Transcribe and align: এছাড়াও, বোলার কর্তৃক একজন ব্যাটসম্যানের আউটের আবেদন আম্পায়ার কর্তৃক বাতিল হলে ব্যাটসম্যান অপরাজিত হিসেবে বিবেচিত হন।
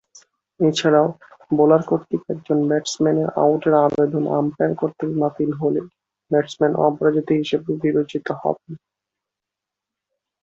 এছাড়াও, 0.59 1.07
বোলার 1.51 1.83
কর্তৃক 1.89 2.21
একজন 2.33 2.59
ব্যাটসম্যানের 2.69 3.29
আউটের 3.37 3.73
আবেদন 3.85 4.23
আম্পায়ার 4.37 4.73
কর্তৃক 4.75 5.11
বাতিল 5.21 5.51
হলে 5.61 5.81
ব্যাটসম্যান 6.31 6.73
অপরাজিত 6.85 7.27
হিসেবে 7.39 7.69
বিবেচিত 7.83 8.27
হন। 8.39 8.57